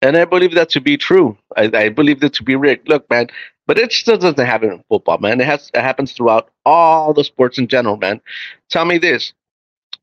And 0.00 0.16
I 0.16 0.26
believe 0.26 0.54
that 0.54 0.70
to 0.70 0.80
be 0.80 0.96
true. 0.96 1.36
I, 1.56 1.68
I 1.74 1.88
believe 1.88 2.20
that 2.20 2.34
to 2.34 2.44
be 2.44 2.54
rigged. 2.54 2.88
Look, 2.88 3.10
man, 3.10 3.26
but 3.68 3.78
it 3.78 3.90
just 3.90 4.06
doesn't 4.06 4.38
happen 4.38 4.72
in 4.72 4.82
football, 4.88 5.18
man. 5.18 5.40
It 5.40 5.46
has 5.46 5.70
it 5.74 5.82
happens 5.82 6.12
throughout 6.12 6.50
all 6.66 7.12
the 7.12 7.22
sports 7.22 7.58
in 7.58 7.68
general, 7.68 7.98
man. 7.98 8.20
Tell 8.70 8.86
me 8.86 8.98
this: 8.98 9.34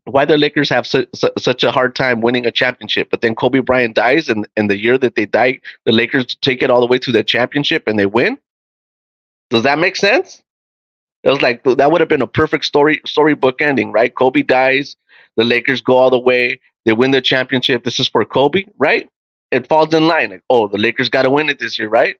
why 0.06 0.24
the 0.24 0.38
Lakers 0.38 0.70
have 0.70 0.86
su- 0.86 1.08
su- 1.16 1.32
such 1.38 1.64
a 1.64 1.72
hard 1.72 1.96
time 1.96 2.22
winning 2.22 2.46
a 2.46 2.52
championship, 2.52 3.10
but 3.10 3.22
then 3.22 3.36
Kobe 3.36 3.60
Bryant 3.60 3.96
dies, 3.96 4.30
and 4.30 4.48
in 4.56 4.68
the 4.68 4.78
year 4.78 4.98
that 5.00 5.16
they 5.16 5.26
die, 5.26 5.60
the 5.86 5.92
Lakers 5.92 6.38
take 6.42 6.62
it 6.62 6.70
all 6.70 6.80
the 6.80 6.88
way 6.88 7.00
to 7.00 7.12
the 7.12 7.24
championship 7.24 7.88
and 7.88 7.98
they 8.00 8.06
win. 8.06 8.38
Does 9.50 9.64
that 9.64 9.80
make 9.80 9.96
sense? 9.96 10.44
It 11.24 11.32
was 11.32 11.42
like 11.42 11.64
that 11.64 11.92
would 11.92 12.02
have 12.02 12.10
been 12.10 12.22
a 12.22 12.28
perfect 12.28 12.66
story 12.66 13.02
storybook 13.06 13.62
ending, 13.62 13.92
right? 13.92 14.14
Kobe 14.14 14.44
dies, 14.44 14.96
the 15.38 15.44
Lakers 15.44 15.82
go 15.82 15.98
all 15.98 16.12
the 16.12 16.20
way, 16.20 16.60
they 16.86 16.94
win 16.94 17.10
the 17.12 17.22
championship. 17.22 17.84
This 17.84 18.00
is 18.00 18.08
for 18.08 18.24
Kobe, 18.26 18.66
right? 18.78 19.10
It 19.50 19.68
falls 19.68 19.94
in 19.94 20.08
line. 20.08 20.30
Like, 20.30 20.44
oh, 20.52 20.68
the 20.68 20.78
Lakers 20.78 21.10
got 21.10 21.24
to 21.24 21.32
win 21.32 21.50
it 21.50 21.58
this 21.58 21.80
year, 21.80 21.90
right? 21.90 22.16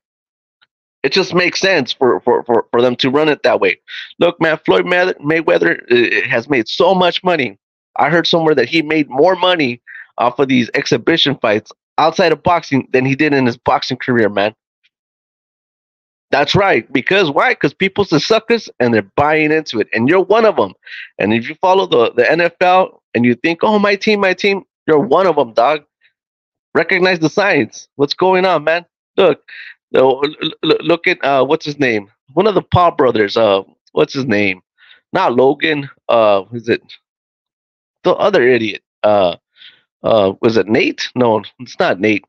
It 1.02 1.12
just 1.12 1.34
makes 1.34 1.60
sense 1.60 1.92
for, 1.92 2.20
for, 2.20 2.42
for, 2.44 2.66
for 2.70 2.82
them 2.82 2.96
to 2.96 3.10
run 3.10 3.28
it 3.28 3.42
that 3.44 3.60
way. 3.60 3.78
Look, 4.18 4.40
man, 4.40 4.58
Floyd 4.64 4.86
Mayweather 4.86 5.80
uh, 5.90 6.28
has 6.28 6.48
made 6.48 6.68
so 6.68 6.94
much 6.94 7.22
money. 7.22 7.58
I 7.96 8.10
heard 8.10 8.26
somewhere 8.26 8.54
that 8.54 8.68
he 8.68 8.82
made 8.82 9.08
more 9.08 9.36
money 9.36 9.80
off 10.18 10.38
of 10.38 10.48
these 10.48 10.70
exhibition 10.74 11.38
fights 11.40 11.70
outside 11.98 12.32
of 12.32 12.42
boxing 12.42 12.88
than 12.92 13.04
he 13.04 13.14
did 13.14 13.32
in 13.32 13.46
his 13.46 13.56
boxing 13.56 13.96
career, 13.96 14.28
man. 14.28 14.54
That's 16.30 16.54
right. 16.54 16.90
Because 16.92 17.30
why? 17.30 17.52
Because 17.52 17.72
people's 17.72 18.08
the 18.08 18.20
suckers 18.20 18.68
and 18.80 18.92
they're 18.92 19.10
buying 19.16 19.52
into 19.52 19.80
it. 19.80 19.88
And 19.92 20.08
you're 20.08 20.24
one 20.24 20.44
of 20.44 20.56
them. 20.56 20.74
And 21.18 21.32
if 21.32 21.48
you 21.48 21.54
follow 21.60 21.86
the, 21.86 22.12
the 22.12 22.22
NFL 22.24 22.98
and 23.14 23.24
you 23.24 23.34
think, 23.36 23.60
oh, 23.62 23.78
my 23.78 23.94
team, 23.94 24.20
my 24.20 24.34
team, 24.34 24.64
you're 24.86 24.98
one 24.98 25.26
of 25.26 25.36
them, 25.36 25.52
dog. 25.52 25.84
Recognize 26.74 27.20
the 27.20 27.30
science. 27.30 27.88
What's 27.96 28.12
going 28.12 28.44
on, 28.44 28.64
man? 28.64 28.84
Look, 29.16 29.40
look 29.92 31.06
at 31.06 31.22
uh, 31.24 31.44
what's 31.44 31.64
his 31.64 31.78
name? 31.78 32.08
One 32.34 32.46
of 32.46 32.54
the 32.54 32.62
Paul 32.62 32.92
brothers. 32.92 33.36
Uh, 33.36 33.62
what's 33.92 34.12
his 34.14 34.26
name? 34.26 34.60
Not 35.12 35.34
Logan. 35.34 35.88
Uh, 36.08 36.44
is 36.52 36.68
it 36.68 36.82
the 38.04 38.12
other 38.14 38.42
idiot? 38.46 38.82
Uh, 39.02 39.36
uh, 40.02 40.34
was 40.40 40.56
it 40.56 40.68
Nate? 40.68 41.08
No, 41.14 41.42
it's 41.60 41.78
not 41.78 42.00
Nate. 42.00 42.24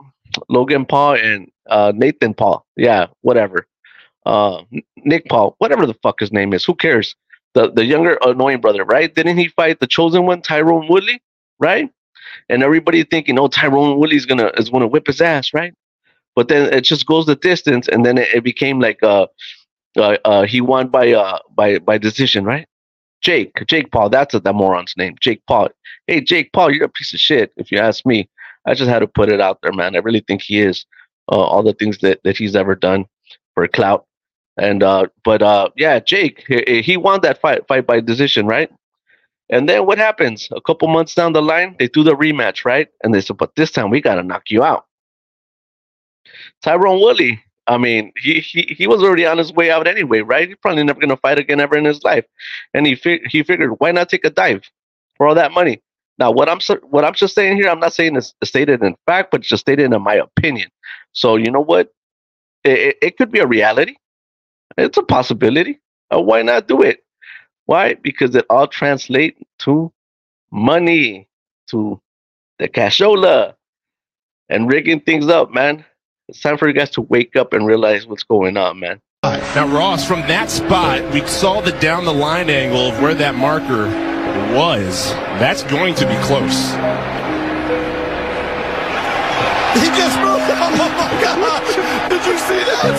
Logan 0.50 0.86
Paul 0.86 1.16
and 1.16 1.52
uh, 1.70 1.92
Nathan 1.96 2.34
Paul. 2.34 2.66
Yeah, 2.76 3.08
whatever. 3.22 3.68
Uh, 4.26 4.64
Nick 4.98 5.28
Paul, 5.30 5.56
whatever 5.60 5.86
the 5.86 5.94
fuck 5.96 6.20
his 6.20 6.32
name 6.34 6.54
is. 6.54 6.66
Who 6.66 6.76
cares? 6.76 7.16
The 7.54 7.72
the 7.72 7.86
younger 7.86 8.18
annoying 8.22 8.62
brother, 8.62 8.84
right? 8.84 9.14
Didn't 9.14 9.38
he 9.38 9.48
fight 9.50 9.80
the 9.80 9.88
chosen 9.88 10.26
one, 10.26 10.42
Tyron 10.42 10.90
Woodley, 10.90 11.22
right? 11.60 11.90
And 12.50 12.62
everybody 12.62 13.04
thinking, 13.04 13.40
oh, 13.40 13.48
Tyron 13.48 13.98
Woodley's 13.98 14.26
gonna 14.26 14.52
is 14.58 14.70
gonna 14.70 14.88
whip 14.88 15.08
his 15.08 15.22
ass, 15.22 15.54
right? 15.54 15.74
But 16.38 16.50
then 16.50 16.72
it 16.72 16.82
just 16.82 17.08
goes 17.08 17.26
the 17.26 17.36
distance, 17.36 17.88
and 17.88 18.06
then 18.06 18.20
it, 18.20 18.28
it 18.32 18.44
became 18.44 18.80
like 18.80 19.02
uh, 19.02 19.26
uh, 19.98 20.18
uh, 20.24 20.46
he 20.46 20.62
won 20.62 20.88
by 20.88 21.12
uh 21.12 21.40
by 21.56 21.80
by 21.80 21.98
decision, 21.98 22.46
right? 22.46 22.68
Jake, 23.22 23.54
Jake 23.66 23.92
Paul. 23.92 24.12
That's 24.12 24.36
a, 24.36 24.40
that 24.42 24.54
moron's 24.54 24.94
name, 24.96 25.16
Jake 25.20 25.42
Paul. 25.48 25.70
Hey, 26.06 26.22
Jake 26.22 26.54
Paul, 26.54 26.72
you're 26.72 26.86
a 26.86 26.90
piece 26.90 27.12
of 27.12 27.20
shit. 27.20 27.52
If 27.58 27.72
you 27.72 27.80
ask 27.80 28.06
me, 28.06 28.30
I 28.68 28.76
just 28.76 28.88
had 28.88 29.00
to 29.00 29.08
put 29.08 29.30
it 29.30 29.42
out 29.42 29.58
there, 29.64 29.74
man. 29.74 29.96
I 29.96 30.00
really 30.00 30.24
think 30.28 30.44
he 30.44 30.62
is. 30.62 30.86
Uh, 31.32 31.42
all 31.42 31.64
the 31.64 31.74
things 31.74 31.98
that 31.98 32.22
that 32.24 32.38
he's 32.38 32.56
ever 32.56 32.76
done 32.76 33.06
for 33.56 33.68
clout, 33.68 34.06
and 34.58 34.84
uh, 34.84 35.08
but 35.24 35.42
uh, 35.42 35.70
yeah, 35.76 36.00
Jake, 36.00 36.46
he, 36.48 36.84
he 36.84 36.98
won 36.98 37.22
that 37.22 37.42
fight 37.42 37.68
fight 37.68 37.88
by 37.88 38.00
decision, 38.00 38.46
right? 38.46 38.72
And 39.50 39.68
then 39.68 39.88
what 39.88 39.98
happens? 39.98 40.48
A 40.56 40.62
couple 40.62 40.88
months 40.88 41.16
down 41.16 41.34
the 41.34 41.42
line, 41.42 41.76
they 41.80 41.88
do 41.88 42.04
the 42.04 42.16
rematch, 42.16 42.64
right? 42.64 42.90
And 43.04 43.12
they 43.12 43.22
said, 43.22 43.38
but 43.38 43.56
this 43.56 43.72
time 43.72 43.90
we 43.90 44.02
gotta 44.02 44.22
knock 44.22 44.44
you 44.52 44.64
out. 44.64 44.86
Tyron 46.64 47.02
Woodley, 47.02 47.42
I 47.68 47.78
mean, 47.78 48.14
he, 48.18 48.40
he 48.40 48.62
he 48.78 48.88
was 48.88 49.04
already 49.04 49.26
on 49.26 49.38
his 49.38 49.52
way 49.54 49.72
out 49.72 49.88
anyway, 49.88 50.22
right? 50.22 50.48
He's 50.48 50.58
probably 50.62 50.84
never 50.84 51.00
gonna 51.00 51.18
fight 51.18 51.40
again 51.40 51.60
ever 51.60 51.78
in 51.78 51.86
his 51.86 52.04
life, 52.04 52.26
and 52.74 52.88
he 52.88 52.96
he 53.30 53.44
figured, 53.44 53.72
why 53.80 53.92
not 53.92 54.10
take 54.10 54.26
a 54.26 54.30
dive 54.30 54.64
for 55.16 55.28
all 55.28 55.36
that 55.36 55.52
money? 55.52 55.82
Now, 56.18 56.32
what 56.32 56.50
I'm 56.50 56.60
what 56.90 57.06
I'm 57.06 57.14
just 57.14 57.36
saying 57.36 57.58
here, 57.58 57.70
I'm 57.70 57.80
not 57.80 57.94
saying 57.94 58.16
it's 58.16 58.34
stated 58.44 58.82
in 58.84 58.96
fact, 59.06 59.32
but 59.32 59.42
just 59.42 59.62
stated 59.62 59.94
in 59.94 60.02
my 60.02 60.16
opinion. 60.16 60.70
So 61.12 61.36
you 61.36 61.52
know 61.52 61.64
what? 61.64 61.92
It, 62.64 62.98
it 63.02 63.18
could 63.18 63.32
be 63.32 63.40
a 63.40 63.48
reality. 63.48 63.96
It's 64.78 64.98
a 64.98 65.04
possibility. 65.04 65.80
Uh, 66.14 66.22
why 66.22 66.42
not 66.42 66.68
do 66.68 66.82
it? 66.82 67.04
Why? 67.66 67.96
Because 67.96 68.36
it 68.36 68.46
all 68.50 68.68
translates 68.68 69.42
to 69.60 69.92
money, 70.52 71.28
to 71.68 72.02
the 72.60 72.68
cashola, 72.70 73.56
and 74.50 74.72
rigging 74.72 75.02
things 75.02 75.28
up, 75.28 75.52
man. 75.52 75.84
It's 76.28 76.42
time 76.42 76.58
for 76.58 76.68
you 76.68 76.74
guys 76.74 76.90
to 76.92 77.02
wake 77.02 77.38
up 77.38 77.54
and 77.54 77.66
realize 77.66 78.06
what's 78.06 78.24
going 78.24 78.58
on, 78.58 78.80
man. 78.80 79.00
Now, 79.24 79.68
Ross, 79.68 80.06
from 80.06 80.22
that 80.28 80.52
spot, 80.52 81.02
we 81.14 81.26
saw 81.26 81.62
the 81.62 81.72
down 81.80 82.04
the 82.04 82.14
line 82.14 82.50
angle 82.50 82.92
of 82.92 83.02
where 83.02 83.14
that 83.16 83.36
marker 83.36 83.88
was. 84.52 85.12
That's 85.40 85.64
going 85.64 85.96
to 85.96 86.06
be 86.06 86.16
close. 86.28 86.72
He 89.80 89.88
just 89.96 90.20
moved. 90.20 90.36
Oh 90.58 90.74
my 90.78 91.10
gosh! 91.24 91.74
Did 92.12 92.24
you 92.28 92.38
see 92.44 92.60
that? 92.60 92.96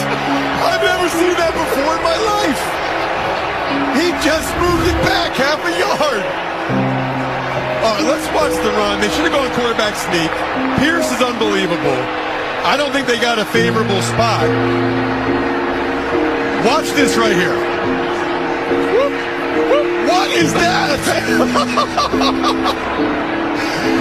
I've 0.65 0.83
never 0.83 1.09
seen 1.11 1.35
that 1.37 1.53
before 1.53 1.95
in 1.97 2.03
my 2.03 2.17
life. 2.17 2.63
He 3.99 4.09
just 4.25 4.51
moved 4.59 4.85
it 4.89 4.99
back 5.05 5.37
half 5.37 5.61
a 5.63 5.73
yard. 5.79 6.25
All 7.85 7.93
right, 7.93 8.05
let's 8.09 8.29
watch 8.35 8.55
the 8.65 8.73
run. 8.73 9.01
They 9.01 9.09
should 9.15 9.31
have 9.31 9.37
gone 9.37 9.53
quarterback 9.55 9.95
sneak. 9.95 10.33
Pierce 10.81 11.13
is 11.13 11.23
unbelievable. 11.23 12.28
I 12.69 12.77
don't 12.77 12.93
think 12.93 13.07
they 13.07 13.19
got 13.19 13.39
a 13.39 13.47
favorable 13.47 14.03
spot. 14.03 14.47
Watch 16.67 16.91
this 16.91 17.17
right 17.17 17.35
here. 17.35 17.57
What 20.07 20.31
is 20.33 20.53
that? 20.53 21.01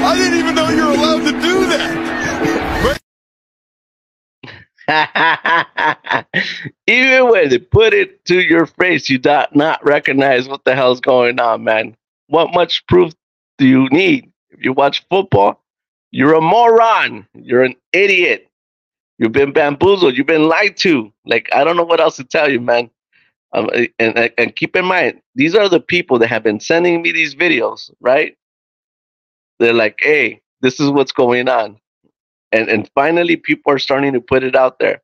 I 0.03 0.17
didn't 0.17 0.39
even 0.39 0.53
know 0.53 0.67
you're 0.67 0.91
allowed 0.91 1.23
to 1.23 1.31
do 1.31 1.65
that. 1.67 2.97
Even 6.87 7.29
when 7.29 7.47
they 7.47 7.59
put 7.59 7.93
it 7.93 8.25
to 8.25 8.41
your 8.41 8.65
face, 8.65 9.09
you 9.09 9.17
do 9.17 9.43
not 9.53 9.81
recognize 9.85 10.49
what 10.49 10.65
the 10.65 10.75
hell's 10.75 10.99
going 10.99 11.39
on, 11.39 11.63
man. 11.63 11.95
What 12.27 12.53
much 12.53 12.85
proof 12.87 13.13
do 13.57 13.65
you 13.65 13.87
need? 13.91 14.29
If 14.49 14.65
you 14.65 14.73
watch 14.73 15.05
football, 15.09 15.63
you're 16.11 16.33
a 16.33 16.41
moron. 16.41 17.25
You're 17.33 17.63
an 17.63 17.75
idiot. 17.93 18.46
You've 19.17 19.31
been 19.31 19.51
bamboozled. 19.53 20.15
You've 20.17 20.27
been 20.27 20.47
lied 20.47 20.77
to. 20.77 21.11
Like 21.25 21.49
I 21.53 21.63
don't 21.63 21.77
know 21.77 21.83
what 21.83 21.99
else 22.01 22.17
to 22.17 22.23
tell 22.23 22.51
you, 22.51 22.61
man. 22.61 22.89
Um, 23.53 23.69
and 23.99 24.31
and 24.37 24.55
keep 24.55 24.75
in 24.75 24.85
mind, 24.85 25.21
these 25.35 25.55
are 25.55 25.69
the 25.69 25.79
people 25.79 26.19
that 26.19 26.27
have 26.27 26.43
been 26.43 26.59
sending 26.59 27.01
me 27.01 27.11
these 27.11 27.33
videos, 27.35 27.89
right? 28.01 28.37
They're 29.59 29.73
like, 29.73 29.99
"Hey, 30.01 30.41
this 30.61 30.79
is 30.79 30.91
what's 30.91 31.11
going 31.11 31.49
on 31.49 31.79
and 32.51 32.69
and 32.69 32.89
finally 32.95 33.35
people 33.35 33.71
are 33.71 33.79
starting 33.79 34.13
to 34.13 34.21
put 34.21 34.43
it 34.43 34.55
out 34.55 34.79
there 34.79 35.01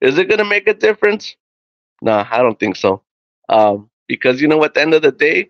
is 0.00 0.18
it 0.18 0.28
going 0.28 0.38
to 0.38 0.44
make 0.44 0.68
a 0.68 0.74
difference 0.74 1.36
no 2.00 2.24
i 2.30 2.38
don't 2.38 2.58
think 2.58 2.76
so 2.76 3.02
um, 3.48 3.90
because 4.08 4.40
you 4.40 4.48
know 4.48 4.62
at 4.64 4.74
the 4.74 4.80
end 4.80 4.94
of 4.94 5.02
the 5.02 5.12
day 5.12 5.48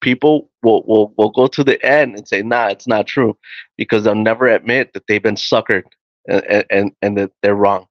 people 0.00 0.50
will, 0.62 0.82
will 0.84 1.14
will 1.16 1.30
go 1.30 1.46
to 1.46 1.64
the 1.64 1.82
end 1.84 2.16
and 2.16 2.26
say 2.26 2.42
nah 2.42 2.66
it's 2.68 2.86
not 2.86 3.06
true 3.06 3.36
because 3.76 4.04
they'll 4.04 4.14
never 4.14 4.46
admit 4.46 4.92
that 4.92 5.06
they've 5.06 5.22
been 5.22 5.36
suckered 5.36 5.84
and 6.26 6.64
and, 6.70 6.92
and 7.02 7.18
that 7.18 7.32
they're 7.42 7.54
wrong 7.54 7.86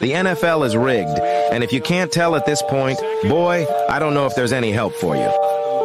the 0.00 0.12
NFL 0.12 0.64
is 0.64 0.76
rigged, 0.76 1.18
and 1.18 1.64
if 1.64 1.72
you 1.72 1.80
can't 1.80 2.12
tell 2.12 2.36
at 2.36 2.46
this 2.46 2.62
point, 2.62 3.00
boy, 3.24 3.66
I 3.88 3.98
don't 3.98 4.14
know 4.14 4.26
if 4.26 4.36
there's 4.36 4.52
any 4.52 4.70
help 4.70 4.94
for 4.94 5.16
you. 5.16 5.28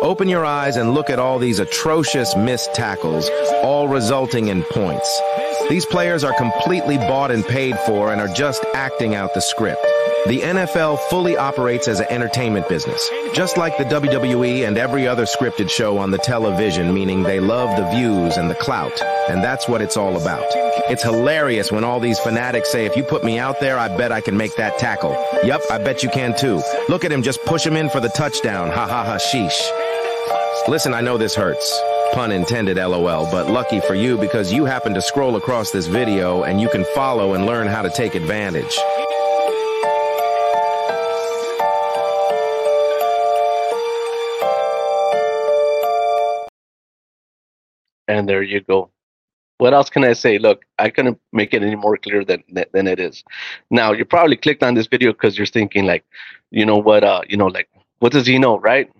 Open 0.03 0.29
your 0.29 0.45
eyes 0.45 0.75
and 0.77 0.93
look 0.93 1.09
at 1.09 1.17
all 1.17 1.39
these 1.39 1.57
atrocious 1.57 2.35
missed 2.35 2.75
tackles, 2.75 3.27
all 3.63 3.87
resulting 3.87 4.49
in 4.49 4.61
points. 4.63 5.19
These 5.67 5.87
players 5.87 6.23
are 6.23 6.33
completely 6.33 6.97
bought 6.97 7.31
and 7.31 7.43
paid 7.43 7.75
for 7.87 8.11
and 8.11 8.21
are 8.21 8.27
just 8.27 8.63
acting 8.75 9.15
out 9.15 9.33
the 9.33 9.41
script. 9.41 9.83
The 10.25 10.39
NFL 10.39 10.99
fully 11.09 11.35
operates 11.35 11.89
as 11.89 11.99
an 11.99 12.07
entertainment 12.09 12.69
business, 12.69 13.09
just 13.33 13.57
like 13.57 13.77
the 13.77 13.83
WWE 13.83 14.65
and 14.65 14.77
every 14.77 15.05
other 15.05 15.25
scripted 15.25 15.69
show 15.69 15.97
on 15.97 16.11
the 16.11 16.17
television, 16.17 16.93
meaning 16.93 17.23
they 17.23 17.41
love 17.41 17.75
the 17.75 17.89
views 17.89 18.37
and 18.37 18.49
the 18.49 18.55
clout, 18.55 19.01
and 19.29 19.43
that's 19.43 19.67
what 19.67 19.81
it's 19.81 19.97
all 19.97 20.15
about. 20.15 20.45
It's 20.89 21.03
hilarious 21.03 21.73
when 21.73 21.83
all 21.83 21.99
these 21.99 22.19
fanatics 22.19 22.71
say, 22.71 22.85
if 22.85 22.95
you 22.95 23.03
put 23.03 23.25
me 23.25 23.37
out 23.37 23.59
there, 23.59 23.77
I 23.77 23.89
bet 23.97 24.13
I 24.13 24.21
can 24.21 24.37
make 24.37 24.55
that 24.55 24.77
tackle. 24.77 25.11
Yup, 25.43 25.59
I 25.69 25.77
bet 25.77 26.03
you 26.03 26.09
can 26.09 26.33
too. 26.37 26.61
Look 26.87 27.03
at 27.03 27.11
him, 27.11 27.21
just 27.21 27.43
push 27.43 27.65
him 27.65 27.75
in 27.75 27.89
for 27.89 27.99
the 27.99 28.07
touchdown. 28.07 28.69
Ha 28.69 28.87
ha 28.87 29.03
ha, 29.03 29.17
sheesh. 29.17 30.69
Listen, 30.69 30.93
I 30.93 31.01
know 31.01 31.17
this 31.17 31.35
hurts. 31.35 31.77
Pun 32.13 32.31
intended, 32.31 32.77
lol, 32.77 33.29
but 33.29 33.49
lucky 33.49 33.81
for 33.81 33.95
you 33.95 34.17
because 34.17 34.53
you 34.53 34.63
happen 34.63 34.93
to 34.93 35.01
scroll 35.01 35.35
across 35.35 35.71
this 35.71 35.87
video 35.87 36.43
and 36.43 36.61
you 36.61 36.69
can 36.69 36.85
follow 36.95 37.33
and 37.33 37.45
learn 37.45 37.67
how 37.67 37.81
to 37.81 37.89
take 37.89 38.15
advantage. 38.15 38.77
And 48.13 48.29
there 48.29 48.43
you 48.43 48.61
go. 48.61 48.91
What 49.57 49.73
else 49.73 49.89
can 49.89 50.03
I 50.03 50.13
say? 50.13 50.37
Look, 50.37 50.63
I 50.77 50.89
couldn't 50.91 51.19
make 51.31 51.53
it 51.53 51.63
any 51.63 51.75
more 51.75 51.97
clear 51.97 52.23
than 52.23 52.43
than 52.73 52.87
it 52.87 52.99
is. 52.99 53.23
Now, 53.71 53.91
you 53.91 54.05
probably 54.05 54.37
clicked 54.37 54.61
on 54.63 54.75
this 54.75 54.87
video 54.87 55.13
because 55.13 55.37
you're 55.37 55.47
thinking, 55.47 55.85
like, 55.85 56.05
you 56.51 56.65
know 56.65 56.77
what, 56.77 57.03
uh, 57.03 57.21
you 57.27 57.37
know, 57.37 57.47
like, 57.47 57.69
what 57.99 58.11
does 58.11 58.27
he 58.27 58.37
know, 58.37 58.59
right? 58.59 58.91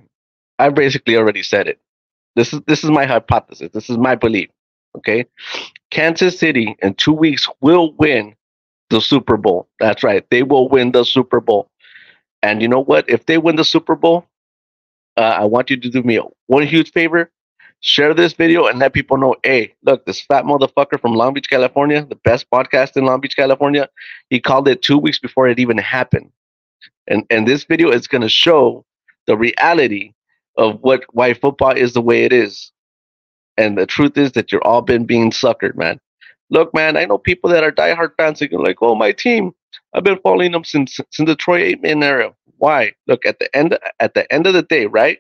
I 0.60 0.70
basically 0.70 1.16
already 1.18 1.44
said 1.44 1.68
it. 1.68 1.80
This 2.36 2.54
is 2.54 2.62
this 2.66 2.84
is 2.84 2.90
my 2.90 3.06
hypothesis. 3.06 3.70
This 3.74 3.90
is 3.90 3.98
my 3.98 4.16
belief. 4.16 4.50
Okay, 4.98 5.26
Kansas 5.92 6.40
City 6.40 6.76
in 6.82 6.96
two 6.96 7.14
weeks 7.14 7.48
will 7.62 7.94
win 7.94 8.36
the 8.90 9.02
Super 9.02 9.38
Bowl. 9.38 9.68
That's 9.80 10.04
right. 10.04 10.26
They 10.32 10.44
will 10.44 10.70
win 10.70 10.92
the 10.92 11.04
Super 11.04 11.40
Bowl. 11.40 11.70
And 12.42 12.62
you 12.62 12.68
know 12.68 12.84
what? 12.84 13.10
If 13.10 13.26
they 13.28 13.38
win 13.38 13.58
the 13.58 13.66
Super 13.66 13.96
Bowl, 13.96 14.26
uh, 15.18 15.22
I 15.42 15.46
want 15.46 15.70
you 15.70 15.78
to 15.78 15.90
do 15.90 16.04
me 16.04 16.20
one 16.48 16.66
huge 16.68 16.92
favor. 16.92 17.32
Share 17.86 18.14
this 18.14 18.32
video 18.32 18.68
and 18.68 18.80
let 18.80 18.94
people 18.94 19.18
know, 19.18 19.36
hey, 19.44 19.74
look, 19.84 20.06
this 20.06 20.22
fat 20.22 20.46
motherfucker 20.46 21.02
from 21.02 21.16
Long 21.16 21.34
Beach, 21.34 21.50
California, 21.50 22.06
the 22.06 22.16
best 22.16 22.50
podcast 22.50 22.96
in 22.96 23.06
Long 23.06 23.20
Beach, 23.20 23.36
California, 23.36 23.90
he 24.30 24.40
called 24.40 24.70
it 24.70 24.82
two 24.82 24.98
weeks 24.98 25.20
before 25.20 25.50
it 25.50 25.60
even 25.60 25.78
happened. 25.78 26.32
And 27.08 27.26
and 27.30 27.46
this 27.46 27.66
video 27.66 27.92
is 27.92 28.08
gonna 28.08 28.30
show 28.30 28.86
the 29.28 29.36
reality 29.36 30.14
of 30.58 30.80
what 30.82 31.04
why 31.12 31.34
football 31.34 31.72
is 31.72 31.92
the 31.92 32.02
way 32.02 32.24
it 32.24 32.32
is. 32.32 32.72
And 33.58 33.78
the 33.78 33.86
truth 33.86 34.18
is 34.18 34.32
that 34.32 34.54
you're 34.54 34.66
all 34.66 34.82
been 34.82 35.04
being 35.06 35.32
suckered, 35.32 35.76
man. 35.76 36.00
Look, 36.50 36.74
man, 36.74 36.96
I 36.96 37.04
know 37.04 37.18
people 37.18 37.50
that 37.50 37.66
are 37.66 37.72
diehard 37.72 38.12
fans 38.16 38.42
are 38.42 38.48
like, 38.52 38.78
oh, 38.82 38.96
my 38.96 39.12
team. 39.12 39.52
I've 39.94 40.06
been 40.06 40.20
following 40.24 40.54
them 40.54 40.64
since 40.64 41.02
since 41.12 41.28
the 41.28 41.36
Troy 41.36 41.74
Aikman 41.74 42.02
era. 42.02 42.34
Why? 42.60 42.94
Look 43.08 43.26
at 43.26 43.40
the 43.40 43.54
end 43.54 43.78
at 44.00 44.14
the 44.14 44.32
end 44.32 44.48
of 44.48 44.54
the 44.54 44.64
day, 44.64 44.86
right? 44.86 45.20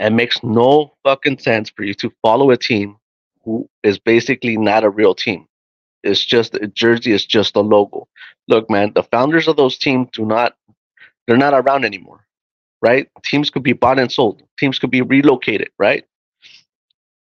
It 0.00 0.10
makes 0.12 0.42
no 0.42 0.94
fucking 1.04 1.38
sense 1.40 1.70
for 1.70 1.84
you 1.84 1.94
to 1.96 2.12
follow 2.22 2.50
a 2.50 2.58
team 2.58 2.96
who 3.44 3.68
is 3.84 3.98
basically 3.98 4.58
not 4.58 4.84
a 4.84 4.90
real 4.90 5.14
team. 5.14 5.46
It's 6.04 6.24
just 6.24 6.56
a 6.56 6.68
jersey 6.68 7.12
is 7.12 7.26
just 7.26 7.56
a 7.56 7.60
logo. 7.60 8.08
Look, 8.48 8.70
man, 8.70 8.92
the 8.94 9.04
founders 9.04 9.48
of 9.48 9.56
those 9.56 9.78
teams 9.78 10.08
do 10.14 10.26
not 10.26 10.56
they're 11.28 11.38
not 11.38 11.54
around 11.54 11.84
anymore 11.86 12.26
right? 12.82 13.08
Teams 13.24 13.50
could 13.50 13.62
be 13.62 13.72
bought 13.72 13.98
and 13.98 14.10
sold. 14.10 14.42
Teams 14.58 14.78
could 14.78 14.90
be 14.90 15.02
relocated, 15.02 15.70
right? 15.78 16.04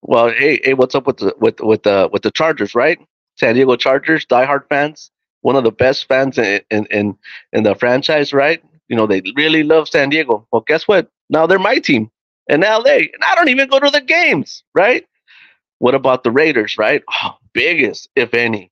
Well, 0.01 0.29
hey, 0.29 0.61
hey, 0.63 0.73
what's 0.75 0.95
up 0.95 1.07
with 1.07 1.17
the 1.17 1.35
with 1.39 1.59
with 1.59 1.83
the 1.83 2.09
with 2.11 2.23
the 2.23 2.31
Chargers, 2.31 2.75
right? 2.75 2.99
San 3.39 3.55
Diego 3.55 3.75
Chargers, 3.75 4.25
diehard 4.25 4.67
fans, 4.69 5.11
one 5.41 5.55
of 5.55 5.63
the 5.63 5.71
best 5.71 6.07
fans 6.07 6.37
in 6.37 6.61
in 6.71 6.85
in, 6.87 7.17
in 7.53 7.63
the 7.63 7.75
franchise, 7.75 8.33
right? 8.33 8.63
You 8.87 8.95
know, 8.95 9.07
they 9.07 9.21
really 9.35 9.63
love 9.63 9.89
San 9.89 10.09
Diego. 10.09 10.47
Well, 10.51 10.63
guess 10.65 10.87
what? 10.87 11.09
Now 11.29 11.47
they're 11.47 11.59
my 11.59 11.79
team 11.79 12.11
in 12.49 12.61
LA, 12.61 12.83
and 12.85 13.23
I 13.25 13.35
don't 13.35 13.49
even 13.49 13.69
go 13.69 13.79
to 13.79 13.91
the 13.91 14.01
games, 14.01 14.63
right? 14.75 15.05
What 15.79 15.95
about 15.95 16.23
the 16.25 16.31
Raiders, 16.31 16.77
right? 16.77 17.03
Oh, 17.23 17.37
biggest, 17.53 18.09
if 18.15 18.33
any, 18.35 18.71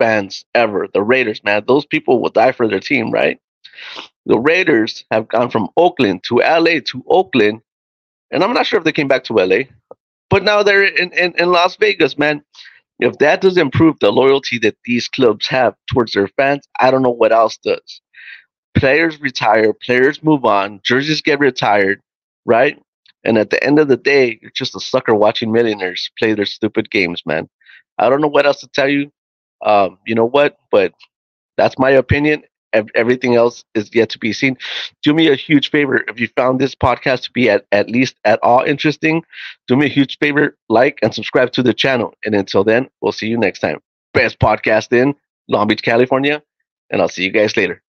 fans 0.00 0.44
ever. 0.54 0.88
The 0.94 1.02
Raiders, 1.02 1.42
man, 1.44 1.64
those 1.68 1.86
people 1.86 2.22
will 2.22 2.30
die 2.30 2.52
for 2.52 2.68
their 2.68 2.80
team, 2.80 3.10
right? 3.12 3.40
the 4.26 4.38
Raiders 4.38 5.04
have 5.12 5.28
gone 5.28 5.50
from 5.50 5.68
Oakland 5.76 6.24
to 6.24 6.38
LA 6.38 6.80
to 6.86 7.04
Oakland 7.08 7.62
and 8.32 8.44
I'm 8.44 8.54
not 8.54 8.66
sure 8.66 8.78
if 8.78 8.84
they 8.84 8.92
came 8.92 9.08
back 9.08 9.24
to 9.26 9.34
LA, 9.34 9.64
but 10.30 10.44
now 10.44 10.62
they're 10.62 10.84
in, 10.84 11.12
in, 11.12 11.34
in 11.38 11.52
Las 11.52 11.76
Vegas, 11.76 12.18
man. 12.18 12.42
If 13.00 13.18
that 13.18 13.42
doesn't 13.42 13.72
prove 13.74 13.98
the 14.00 14.12
loyalty 14.12 14.58
that 14.60 14.76
these 14.84 15.08
clubs 15.08 15.48
have 15.48 15.74
towards 15.92 16.12
their 16.12 16.28
fans, 16.28 16.66
I 16.80 16.90
don't 16.90 17.02
know 17.02 17.10
what 17.10 17.32
else 17.32 17.58
does. 17.58 18.02
Players 18.76 19.20
retire, 19.20 19.72
players 19.74 20.22
move 20.22 20.44
on, 20.44 20.80
jerseys 20.84 21.22
get 21.22 21.40
retired, 21.40 22.00
right? 22.46 22.80
And 23.26 23.36
at 23.38 23.50
the 23.50 23.62
end 23.62 23.80
of 23.80 23.88
the 23.88 23.96
day, 23.96 24.38
you're 24.40 24.52
just 24.54 24.76
a 24.76 24.80
sucker 24.80 25.14
watching 25.14 25.50
millionaires 25.50 26.08
play 26.16 26.32
their 26.32 26.46
stupid 26.46 26.90
games, 26.90 27.22
man. 27.26 27.48
I 27.98 28.08
don't 28.08 28.20
know 28.20 28.28
what 28.28 28.46
else 28.46 28.60
to 28.60 28.68
tell 28.68 28.88
you. 28.88 29.10
Um, 29.64 29.98
you 30.06 30.14
know 30.14 30.24
what? 30.24 30.58
But 30.70 30.94
that's 31.56 31.78
my 31.78 31.90
opinion. 31.90 32.44
Everything 32.94 33.34
else 33.34 33.64
is 33.74 33.92
yet 33.94 34.10
to 34.10 34.18
be 34.18 34.32
seen. 34.32 34.56
Do 35.02 35.12
me 35.12 35.28
a 35.28 35.34
huge 35.34 35.70
favor. 35.70 36.04
If 36.08 36.20
you 36.20 36.28
found 36.36 36.60
this 36.60 36.74
podcast 36.74 37.22
to 37.22 37.32
be 37.32 37.50
at, 37.50 37.64
at 37.72 37.90
least 37.90 38.16
at 38.24 38.38
all 38.42 38.62
interesting, 38.62 39.24
do 39.66 39.76
me 39.76 39.86
a 39.86 39.88
huge 39.88 40.18
favor, 40.18 40.56
like 40.68 40.98
and 41.02 41.14
subscribe 41.14 41.52
to 41.52 41.62
the 41.62 41.74
channel. 41.74 42.14
And 42.24 42.34
until 42.34 42.64
then, 42.64 42.88
we'll 43.00 43.12
see 43.12 43.28
you 43.28 43.38
next 43.38 43.60
time. 43.60 43.80
Best 44.12 44.38
podcast 44.38 44.92
in 44.92 45.14
Long 45.48 45.66
Beach, 45.66 45.82
California. 45.82 46.42
And 46.90 47.00
I'll 47.00 47.08
see 47.08 47.24
you 47.24 47.30
guys 47.30 47.56
later. 47.56 47.82